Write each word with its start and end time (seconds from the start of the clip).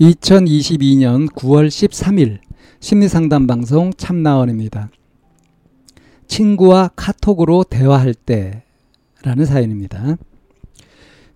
2022년 0.00 1.28
9월 1.32 1.66
13일 1.66 2.38
심리상담 2.78 3.48
방송 3.48 3.92
참나원입니다. 3.92 4.90
친구와 6.28 6.90
카톡으로 6.94 7.64
대화할 7.64 8.14
때 8.14 8.62
라는 9.24 9.44
사연입니다. 9.44 10.16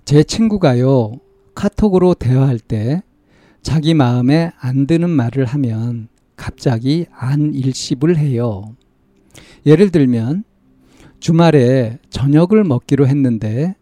제 0.05 0.23
친구가요, 0.23 1.15
카톡으로 1.57 2.15
대화할 2.15 2.61
때 2.61 3.03
자기 3.63 3.95
마음에 3.95 4.53
안 4.61 4.87
드는 4.87 5.11
말을 5.11 5.45
하면 5.45 6.07
갑자기 6.37 7.07
안 7.11 7.55
일십을 7.55 8.17
해요. 8.17 8.77
예를 9.67 9.91
들면 9.91 10.45
주말에 11.19 11.99
저녁을 12.11 12.63
먹기로 12.63 13.09
했는데 13.09 13.75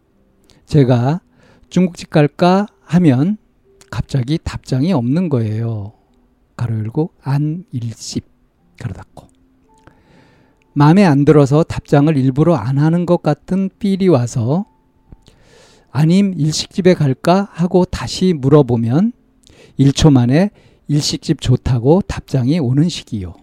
제가 0.65 1.21
중국집 1.69 2.09
갈까 2.09 2.65
하면 2.81 3.37
갑자기 3.91 4.39
답장이 4.43 4.91
없는 4.91 5.29
거예요. 5.29 5.93
가로 6.57 6.79
열고 6.79 7.11
안 7.21 7.65
일십 7.71 8.25
가로 8.79 8.95
닫고 8.95 9.27
마음에 10.73 11.03
안 11.03 11.25
들어서 11.25 11.63
답장을 11.63 12.15
일부러 12.17 12.55
안 12.55 12.77
하는 12.77 13.05
것 13.05 13.21
같은 13.21 13.69
삘이 13.79 14.07
와서 14.07 14.65
아님 15.91 16.33
일식집에 16.37 16.93
갈까 16.93 17.49
하고 17.51 17.83
다시 17.83 18.33
물어보면 18.33 19.11
1초 19.77 20.11
만에 20.11 20.51
일식집 20.87 21.41
좋다고 21.41 22.01
답장이 22.03 22.59
오는 22.59 22.87
시기요. 22.87 23.33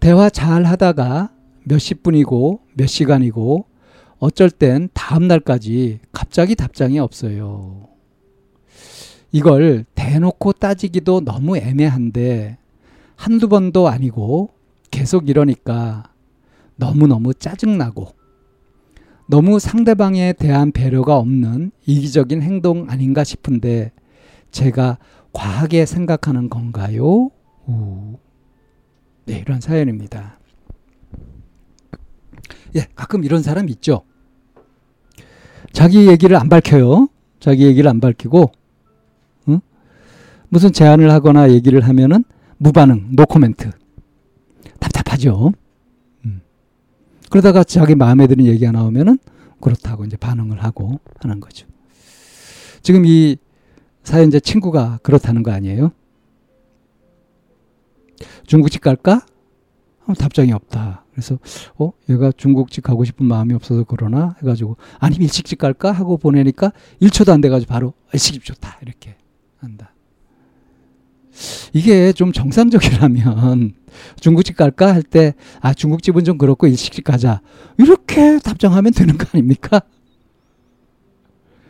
대화 0.00 0.28
잘 0.28 0.64
하다가 0.64 1.32
몇십 1.64 2.02
분이고 2.02 2.60
몇 2.74 2.86
시간이고 2.86 3.66
어쩔 4.18 4.50
땐 4.50 4.88
다음 4.92 5.26
날까지 5.26 6.00
갑자기 6.12 6.54
답장이 6.54 6.98
없어요. 6.98 7.95
이걸 9.32 9.84
대놓고 9.94 10.52
따지기도 10.54 11.20
너무 11.20 11.56
애매한데 11.56 12.58
한두 13.16 13.48
번도 13.48 13.88
아니고 13.88 14.50
계속 14.90 15.28
이러니까 15.28 16.04
너무너무 16.76 17.34
짜증나고 17.34 18.14
너무 19.28 19.58
상대방에 19.58 20.32
대한 20.34 20.70
배려가 20.70 21.16
없는 21.16 21.72
이기적인 21.86 22.42
행동 22.42 22.88
아닌가 22.88 23.24
싶은데 23.24 23.92
제가 24.50 24.98
과하게 25.32 25.84
생각하는 25.84 26.48
건가요? 26.48 27.30
우. 27.66 28.18
네, 29.24 29.38
이런 29.40 29.60
사연입니다. 29.60 30.38
예, 32.76 32.86
가끔 32.94 33.24
이런 33.24 33.42
사람 33.42 33.68
있죠. 33.68 34.02
자기 35.72 36.06
얘기를 36.06 36.36
안 36.36 36.48
밝혀요. 36.48 37.08
자기 37.40 37.66
얘기를 37.66 37.90
안 37.90 38.00
밝히고 38.00 38.52
무슨 40.48 40.72
제안을 40.72 41.10
하거나 41.10 41.50
얘기를 41.50 41.80
하면은 41.80 42.24
무반응, 42.58 43.08
노코멘트. 43.12 43.70
답답하죠. 44.80 45.52
음. 46.24 46.40
그러다가 47.30 47.64
자기 47.64 47.94
마음에 47.94 48.26
드는 48.26 48.46
얘기가 48.46 48.72
나오면은 48.72 49.18
그렇다고 49.60 50.04
이제 50.04 50.16
반응을 50.16 50.62
하고 50.62 51.00
하는 51.20 51.40
거죠. 51.40 51.66
지금 52.82 53.04
이 53.04 53.36
사연자 54.04 54.38
친구가 54.38 55.00
그렇다는 55.02 55.42
거 55.42 55.50
아니에요? 55.50 55.90
중국집 58.46 58.80
갈까? 58.80 59.26
답장이 60.18 60.52
없다. 60.52 61.04
그래서 61.10 61.38
어 61.78 61.92
얘가 62.08 62.30
중국집 62.30 62.84
가고 62.84 63.04
싶은 63.04 63.26
마음이 63.26 63.54
없어서 63.54 63.84
그러나 63.88 64.36
해가지고 64.40 64.76
아니 65.00 65.16
일식집 65.16 65.58
갈까 65.58 65.90
하고 65.90 66.16
보내니까 66.16 66.72
1초도 67.00 67.32
안 67.32 67.40
돼가지고 67.40 67.68
바로 67.68 67.94
일식집 68.12 68.44
좋다 68.44 68.78
이렇게 68.82 69.16
한다. 69.58 69.95
이게 71.72 72.12
좀 72.12 72.32
정상적이라면 72.32 73.74
중국집 74.20 74.56
갈까 74.56 74.92
할 74.94 75.02
때 75.02 75.34
아 75.60 75.74
중국집은 75.74 76.24
좀 76.24 76.38
그렇고 76.38 76.66
일식집 76.66 77.04
가자 77.04 77.40
이렇게 77.78 78.38
답장하면 78.38 78.92
되는 78.92 79.16
거 79.18 79.26
아닙니까? 79.32 79.80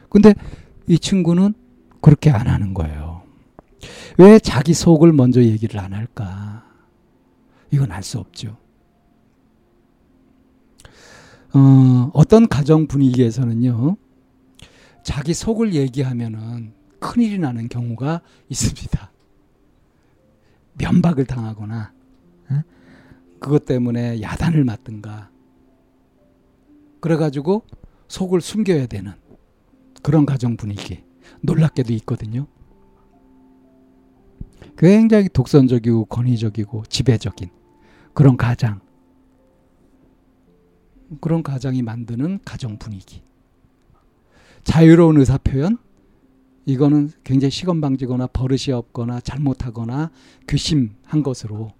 근데 0.09 0.34
이 0.87 0.99
친구는 0.99 1.54
그렇게 2.00 2.31
안 2.31 2.47
하는 2.47 2.75
거예요. 2.75 3.22
왜 4.19 4.38
자기 4.38 4.72
속을 4.75 5.12
먼저 5.12 5.43
얘기를 5.43 5.78
안 5.81 5.93
할까? 5.93 6.65
이건 7.71 7.91
알 7.93 8.03
수 8.03 8.19
없죠. 8.19 8.56
어, 11.54 12.10
어떤 12.12 12.48
가정 12.48 12.87
분위기에서는요, 12.87 13.97
자기 15.03 15.34
속을 15.34 15.75
얘기하면은 15.75 16.72
큰일이 17.00 17.38
나는 17.38 17.69
경우가 17.69 18.21
있습니다. 18.48 19.10
면박을 20.78 21.26
당하거나 21.26 21.92
그것 23.38 23.64
때문에 23.66 24.20
야단을 24.22 24.64
맞든가. 24.64 25.31
그래가지고 27.00 27.64
속을 28.09 28.41
숨겨야 28.41 28.86
되는 28.86 29.12
그런 30.03 30.26
가정 30.26 30.56
분위기 30.56 31.04
놀랍게도 31.42 31.92
있거든요. 31.94 32.47
굉장히 34.78 35.28
독선적이고 35.28 36.06
권위적이고 36.06 36.84
지배적인 36.88 37.50
그런 38.15 38.36
가장 38.36 38.81
그런 41.20 41.42
가장이 41.42 41.82
만드는 41.82 42.41
가정 42.44 42.78
분위기. 42.78 43.22
자유로운 44.65 45.19
의사 45.19 45.38
표현 45.38 45.78
이거는 46.66 47.10
굉장히 47.25 47.50
시건방지거나 47.50 48.27
버릇이 48.28 48.72
없거나 48.72 49.21
잘못하거나 49.21 50.10
귀심한 50.49 51.22
것으로 51.22 51.72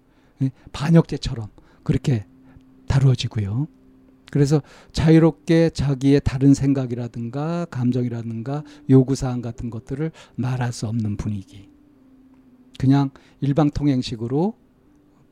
예, 0.43 0.51
반역죄처럼 0.73 1.49
그렇게 1.83 2.25
다루어지고요. 2.87 3.67
그래서 4.31 4.63
자유롭게 4.93 5.71
자기의 5.71 6.21
다른 6.25 6.55
생각이라든가 6.55 7.67
감정이라든가 7.71 8.63
요구사항 8.89 9.43
같은 9.43 9.71
것들을 9.71 10.11
말할 10.37 10.73
수 10.73 10.87
없는 10.87 11.17
분위기. 11.17 11.69
그냥 12.79 13.11
일방통행식으로 13.41 14.55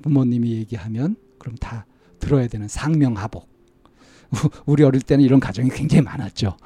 부모님이 0.03 0.53
얘기하면 0.53 1.17
그럼 1.39 1.57
다 1.57 1.87
들어야 2.19 2.49
되는 2.49 2.67
상명하복. 2.67 3.49
우리 4.67 4.83
어릴 4.83 5.03
때는 5.03 5.25
이런 5.25 5.39
가정이 5.39 5.71
굉장히 5.71 6.03
많았죠. 6.03 6.57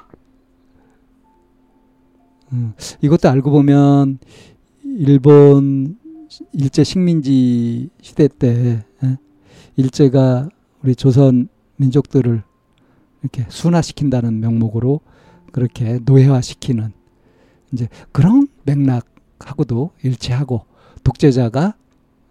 음, 2.51 2.73
이것도 3.01 3.29
알고 3.29 3.51
보면 3.51 4.19
일본 4.83 5.97
일제 6.53 6.83
식민지 6.83 7.89
시대 8.01 8.27
때 8.27 8.83
예? 9.03 9.17
일제가 9.75 10.49
우리 10.83 10.95
조선 10.95 11.49
민족들을 11.77 12.43
이렇게 13.21 13.45
순화시킨다는 13.49 14.39
명목으로 14.39 15.01
그렇게 15.51 15.99
노예화시키는 16.03 16.93
이제 17.73 17.87
그런 18.11 18.47
맥락하고도 18.63 19.91
일치하고 20.03 20.65
독재자가 21.03 21.75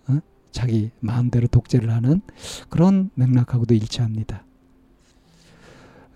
어? 0.08 0.18
자기 0.50 0.90
마음대로 1.00 1.46
독재를 1.46 1.90
하는 1.90 2.20
그런 2.68 3.10
맥락하고도 3.14 3.74
일치합니다. 3.74 4.44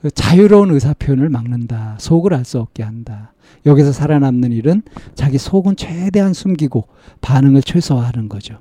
그 0.02 0.10
자유로운 0.10 0.72
의사 0.72 0.92
표현을 0.94 1.28
막는다. 1.30 1.96
속을 2.00 2.34
알 2.34 2.44
수 2.44 2.58
없게 2.58 2.82
한다. 2.82 3.32
여기서 3.64 3.92
살아남는 3.92 4.50
일은 4.50 4.82
자기 5.14 5.38
속은 5.38 5.76
최대한 5.76 6.34
숨기고 6.34 6.88
반응을 7.20 7.62
최소화하는 7.62 8.28
거죠. 8.28 8.58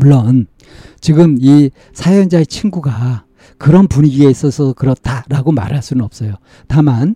물론 0.00 0.48
지금 1.00 1.36
이 1.38 1.70
사연자의 1.92 2.48
친구가 2.48 3.24
그런 3.56 3.86
분위기에 3.86 4.28
있어서 4.28 4.72
그렇다라고 4.72 5.52
말할 5.52 5.80
수는 5.80 6.04
없어요. 6.04 6.34
다만 6.66 7.14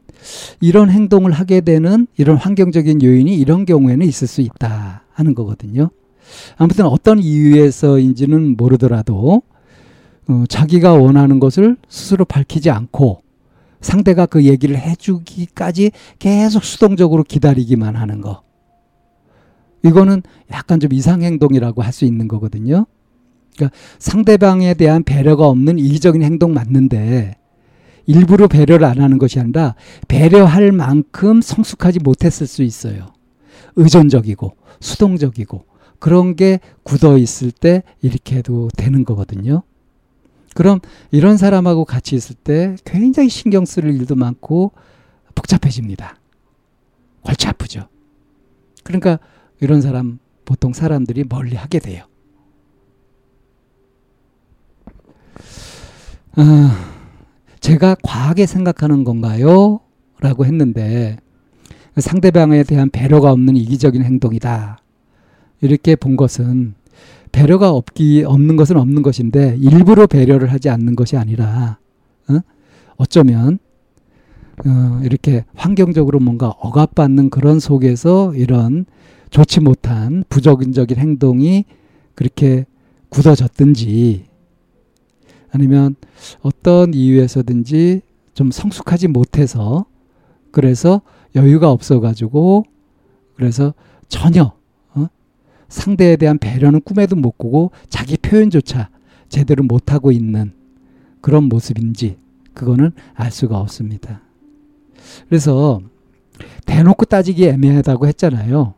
이런 0.60 0.88
행동을 0.88 1.32
하게 1.32 1.62
되는 1.62 2.06
이런 2.16 2.36
환경적인 2.36 3.02
요인이 3.02 3.34
이런 3.34 3.66
경우에는 3.66 4.06
있을 4.06 4.28
수 4.28 4.40
있다 4.40 5.02
하는 5.12 5.34
거거든요. 5.34 5.90
아무튼 6.56 6.86
어떤 6.86 7.18
이유에서인지는 7.18 8.56
모르더라도 8.56 9.42
어, 10.30 10.44
자기가 10.48 10.92
원하는 10.94 11.40
것을 11.40 11.76
스스로 11.88 12.24
밝히지 12.24 12.70
않고 12.70 13.22
상대가 13.80 14.26
그 14.26 14.44
얘기를 14.44 14.78
해주기까지 14.78 15.90
계속 16.20 16.62
수동적으로 16.62 17.24
기다리기만 17.24 17.96
하는 17.96 18.20
거. 18.20 18.42
이거는 19.82 20.22
약간 20.52 20.78
좀 20.78 20.92
이상행동이라고 20.92 21.82
할 21.82 21.92
수 21.92 22.04
있는 22.04 22.28
거거든요. 22.28 22.86
그러니까 23.56 23.76
상대방에 23.98 24.74
대한 24.74 25.02
배려가 25.02 25.48
없는 25.48 25.78
이기적인 25.78 26.22
행동 26.22 26.54
맞는데 26.54 27.34
일부러 28.06 28.46
배려를 28.46 28.86
안 28.86 29.00
하는 29.00 29.18
것이 29.18 29.40
아니라 29.40 29.74
배려할 30.06 30.70
만큼 30.70 31.40
성숙하지 31.42 32.00
못했을 32.00 32.46
수 32.46 32.62
있어요. 32.62 33.08
의존적이고 33.74 34.54
수동적이고 34.80 35.64
그런 35.98 36.36
게 36.36 36.60
굳어 36.84 37.18
있을 37.18 37.50
때 37.50 37.82
이렇게 38.00 38.36
해도 38.36 38.68
되는 38.76 39.04
거거든요. 39.04 39.62
그럼 40.54 40.80
이런 41.10 41.36
사람하고 41.36 41.84
같이 41.84 42.16
있을 42.16 42.34
때 42.34 42.76
굉장히 42.84 43.28
신경 43.28 43.64
쓸 43.64 43.84
일도 43.84 44.16
많고 44.16 44.72
복잡해집니다. 45.34 46.16
골치 47.22 47.46
아프죠. 47.46 47.88
그러니까 48.82 49.18
이런 49.60 49.80
사람 49.80 50.18
보통 50.44 50.72
사람들이 50.72 51.24
멀리 51.28 51.54
하게 51.54 51.78
돼요. 51.78 52.04
아, 56.36 56.94
제가 57.60 57.96
과하게 58.02 58.46
생각하는 58.46 59.04
건가요? 59.04 59.80
라고 60.20 60.44
했는데 60.44 61.18
상대방에 61.96 62.62
대한 62.62 62.90
배려가 62.90 63.32
없는 63.32 63.56
이기적인 63.56 64.02
행동이다. 64.02 64.78
이렇게 65.60 65.96
본 65.96 66.16
것은 66.16 66.74
배려가 67.32 67.70
없기 67.70 68.24
없는 68.24 68.56
것은 68.56 68.76
없는 68.76 69.02
것인데 69.02 69.56
일부러 69.60 70.06
배려를 70.06 70.52
하지 70.52 70.68
않는 70.68 70.96
것이 70.96 71.16
아니라 71.16 71.78
어? 72.28 72.40
어쩌면 72.96 73.58
어, 74.66 75.00
이렇게 75.04 75.44
환경적으로 75.54 76.20
뭔가 76.20 76.48
억압받는 76.48 77.30
그런 77.30 77.60
속에서 77.60 78.34
이런 78.34 78.84
좋지 79.30 79.60
못한 79.60 80.24
부적인적인 80.28 80.98
행동이 80.98 81.64
그렇게 82.14 82.66
굳어졌든지 83.08 84.26
아니면 85.52 85.96
어떤 86.42 86.94
이유에서든지 86.94 88.02
좀 88.34 88.50
성숙하지 88.50 89.08
못해서 89.08 89.86
그래서 90.50 91.00
여유가 91.34 91.70
없어가지고 91.70 92.64
그래서 93.36 93.72
전혀 94.08 94.42
어? 94.42 94.59
상대에 95.70 96.16
대한 96.16 96.36
배려는 96.36 96.82
꿈에도 96.82 97.16
못 97.16 97.38
꾸고 97.38 97.70
자기 97.88 98.18
표현조차 98.18 98.90
제대로 99.30 99.64
못하고 99.64 100.12
있는 100.12 100.52
그런 101.22 101.44
모습인지 101.44 102.18
그거는 102.52 102.92
알 103.14 103.30
수가 103.30 103.58
없습니다. 103.58 104.20
그래서 105.28 105.80
대놓고 106.66 107.06
따지기 107.06 107.46
애매하다고 107.46 108.06
했잖아요. 108.08 108.74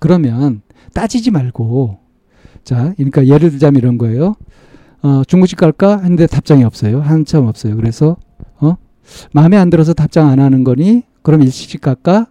그러면 0.00 0.62
따지지 0.94 1.30
말고 1.30 1.98
자, 2.62 2.94
그러니까 2.96 3.26
예를 3.26 3.50
들자면 3.50 3.78
이런 3.80 3.98
거예요. 3.98 4.36
어, 5.02 5.22
중국집 5.26 5.58
갈까? 5.58 5.98
했는데 5.98 6.26
답장이 6.26 6.64
없어요. 6.64 7.00
한참 7.00 7.46
없어요. 7.46 7.76
그래서 7.76 8.16
어? 8.58 8.76
마음에 9.32 9.56
안 9.56 9.68
들어서 9.68 9.92
답장 9.92 10.28
안 10.28 10.40
하는 10.40 10.64
거니? 10.64 11.02
그럼 11.22 11.42
일식집 11.42 11.80
갈까? 11.80 12.26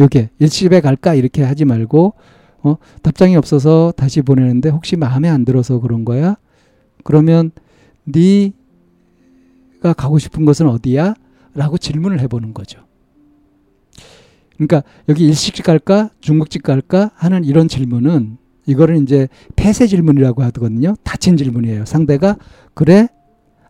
요게 0.00 0.30
일식집에 0.38 0.80
갈까? 0.80 1.14
이렇게 1.14 1.42
하지 1.42 1.64
말고 1.64 2.14
어? 2.62 2.76
답장이 3.02 3.36
없어서 3.36 3.92
다시 3.96 4.22
보내는데 4.22 4.68
혹시 4.68 4.96
마음에 4.96 5.28
안 5.28 5.44
들어서 5.44 5.80
그런 5.80 6.04
거야? 6.04 6.36
그러면 7.04 7.50
네가 8.04 8.52
가고 9.96 10.18
싶은 10.18 10.44
곳은 10.44 10.68
어디야? 10.68 11.14
라고 11.54 11.76
질문을 11.76 12.20
해보는 12.20 12.54
거죠. 12.54 12.80
그러니까 14.56 14.82
여기 15.08 15.26
일식집 15.26 15.64
갈까? 15.64 16.10
중국집 16.20 16.62
갈까? 16.62 17.10
하는 17.14 17.44
이런 17.44 17.68
질문은 17.68 18.38
이거를 18.66 19.02
이제 19.02 19.28
폐쇄 19.56 19.86
질문이라고 19.88 20.42
하거든요. 20.44 20.94
닫힌 21.02 21.36
질문이에요. 21.36 21.84
상대가 21.84 22.36
그래? 22.74 23.08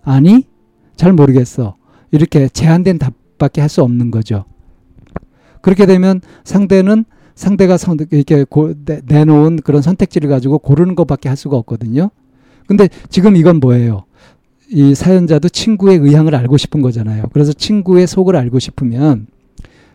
아니? 0.02 0.46
잘 0.96 1.12
모르겠어. 1.12 1.76
이렇게 2.10 2.48
제한된 2.48 2.98
답밖에 2.98 3.62
할 3.62 3.70
수 3.70 3.82
없는 3.82 4.10
거죠. 4.10 4.44
그렇게 5.62 5.86
되면 5.86 6.20
상대는 6.44 7.04
상대가 7.34 7.76
선, 7.76 7.98
이렇게 8.10 8.44
고, 8.44 8.74
내, 8.84 9.24
놓은 9.24 9.56
그런 9.56 9.82
선택지를 9.82 10.28
가지고 10.28 10.58
고르는 10.58 10.94
것밖에 10.94 11.28
할 11.28 11.36
수가 11.36 11.56
없거든요. 11.56 12.10
근데 12.66 12.88
지금 13.08 13.36
이건 13.36 13.60
뭐예요? 13.60 14.04
이 14.68 14.94
사연자도 14.94 15.48
친구의 15.50 15.98
의향을 15.98 16.34
알고 16.34 16.56
싶은 16.56 16.80
거잖아요. 16.80 17.24
그래서 17.32 17.52
친구의 17.52 18.06
속을 18.06 18.36
알고 18.36 18.58
싶으면 18.58 19.26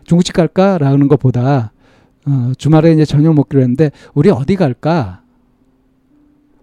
중국집 0.04 0.34
갈까라는 0.34 1.08
것보다 1.08 1.72
어, 2.26 2.52
주말에 2.56 2.92
이제 2.92 3.04
저녁 3.04 3.34
먹기로 3.34 3.60
했는데 3.62 3.90
우리 4.14 4.30
어디 4.30 4.54
갈까? 4.54 5.22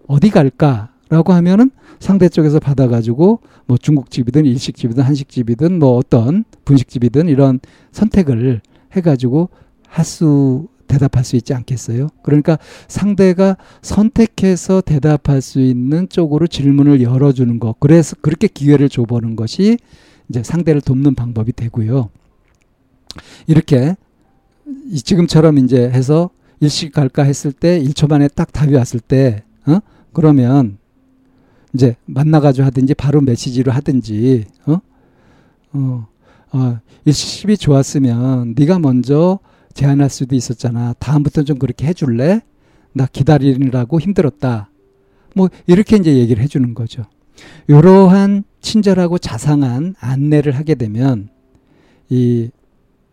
어디 0.06 0.30
갈까? 0.30 0.90
라고 1.08 1.32
하면은 1.34 1.70
상대 2.00 2.28
쪽에서 2.28 2.58
받아가지고 2.58 3.40
뭐 3.66 3.76
중국집이든 3.76 4.44
일식집이든 4.44 5.04
한식집이든 5.04 5.78
뭐 5.78 5.96
어떤 5.96 6.44
분식집이든 6.64 7.28
이런 7.28 7.60
선택을 7.92 8.60
해가지고 8.92 9.50
할수 9.88 10.68
대답할 10.86 11.24
수 11.24 11.36
있지 11.36 11.52
않겠어요? 11.52 12.08
그러니까 12.22 12.58
상대가 12.88 13.56
선택해서 13.82 14.80
대답할 14.80 15.42
수 15.42 15.60
있는 15.60 16.08
쪽으로 16.08 16.46
질문을 16.46 17.02
열어주는 17.02 17.58
것. 17.58 17.78
그래서 17.80 18.16
그렇게 18.20 18.46
기회를 18.46 18.88
줘보는 18.88 19.36
것이 19.36 19.78
이제 20.28 20.42
상대를 20.42 20.80
돕는 20.80 21.14
방법이 21.14 21.52
되고요. 21.52 22.10
이렇게 23.46 23.96
지금처럼 25.04 25.58
이제 25.58 25.88
해서 25.90 26.30
일식 26.60 26.92
갈까 26.92 27.22
했을 27.22 27.52
때 27.52 27.80
1초 27.82 28.08
만에 28.08 28.28
딱 28.28 28.52
답이 28.52 28.74
왔을 28.74 29.00
때, 29.00 29.44
어? 29.66 29.78
그러면 30.12 30.78
이제 31.74 31.96
만나가지고 32.06 32.64
하든지 32.66 32.94
바로 32.94 33.20
메시지로 33.20 33.72
하든지, 33.72 34.46
어? 34.66 34.80
어, 35.74 36.06
어, 36.52 36.78
일식이 37.04 37.56
좋았으면 37.58 38.54
네가 38.56 38.78
먼저 38.78 39.38
제안할 39.76 40.08
수도 40.08 40.34
있었잖아. 40.34 40.94
다음부터 40.98 41.42
좀 41.42 41.58
그렇게 41.58 41.86
해줄래? 41.86 42.40
나 42.94 43.04
기다리느라고 43.06 44.00
힘들었다. 44.00 44.70
뭐 45.34 45.50
이렇게 45.66 45.96
이제 45.96 46.16
얘기를 46.16 46.42
해주는 46.42 46.72
거죠. 46.74 47.02
이러한 47.68 48.44
친절하고 48.62 49.18
자상한 49.18 49.94
안내를 50.00 50.56
하게 50.56 50.74
되면 50.74 51.28
이 52.08 52.48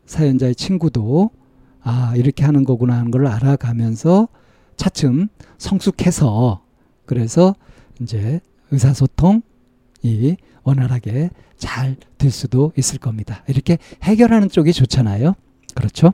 사연자의 0.05 0.55
친구도 0.55 1.31
아, 1.81 2.13
이렇게 2.15 2.45
하는 2.45 2.63
거구나 2.63 2.97
하는 2.97 3.11
걸 3.11 3.27
알아가면서 3.27 4.29
차츰 4.77 5.27
성숙해서 5.57 6.63
그래서 7.05 7.55
이제 8.01 8.39
의사소통이 8.71 9.41
원활하게 10.63 11.29
잘 11.57 11.97
될 12.23 12.31
수도 12.31 12.71
있을 12.77 12.99
겁니다. 12.99 13.43
이렇게 13.49 13.77
해결하는 14.01 14.47
쪽이 14.47 14.71
좋잖아요. 14.71 15.35
그렇죠? 15.75 16.13